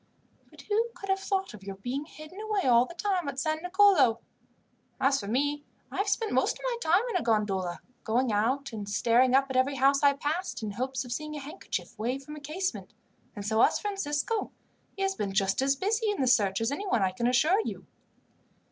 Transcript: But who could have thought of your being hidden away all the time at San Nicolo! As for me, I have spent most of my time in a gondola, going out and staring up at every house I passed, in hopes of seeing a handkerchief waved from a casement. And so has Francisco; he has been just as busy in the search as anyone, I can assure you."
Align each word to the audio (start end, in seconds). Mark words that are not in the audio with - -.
But 0.49 0.61
who 0.63 0.87
could 0.95 1.09
have 1.09 1.19
thought 1.19 1.53
of 1.53 1.61
your 1.61 1.75
being 1.75 2.05
hidden 2.05 2.41
away 2.41 2.61
all 2.65 2.87
the 2.87 2.95
time 2.95 3.27
at 3.27 3.37
San 3.39 3.61
Nicolo! 3.61 4.19
As 4.99 5.19
for 5.19 5.27
me, 5.27 5.63
I 5.91 5.97
have 5.97 6.07
spent 6.09 6.31
most 6.31 6.53
of 6.57 6.61
my 6.63 6.77
time 6.81 7.03
in 7.11 7.17
a 7.17 7.21
gondola, 7.21 7.81
going 8.03 8.31
out 8.31 8.73
and 8.73 8.89
staring 8.89 9.35
up 9.35 9.45
at 9.51 9.55
every 9.55 9.75
house 9.75 10.01
I 10.01 10.13
passed, 10.13 10.63
in 10.63 10.71
hopes 10.71 11.05
of 11.05 11.11
seeing 11.11 11.35
a 11.35 11.39
handkerchief 11.39 11.99
waved 11.99 12.25
from 12.25 12.35
a 12.35 12.39
casement. 12.41 12.95
And 13.35 13.45
so 13.45 13.61
has 13.61 13.77
Francisco; 13.77 14.49
he 14.95 15.03
has 15.03 15.13
been 15.13 15.33
just 15.33 15.61
as 15.61 15.75
busy 15.75 16.09
in 16.09 16.19
the 16.19 16.25
search 16.25 16.61
as 16.61 16.71
anyone, 16.71 17.03
I 17.03 17.11
can 17.11 17.27
assure 17.27 17.61
you." 17.63 17.85